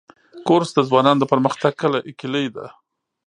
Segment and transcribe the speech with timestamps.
[0.47, 1.73] کورس د ځوانانو د پرمختګ
[2.21, 2.65] کلۍ ده.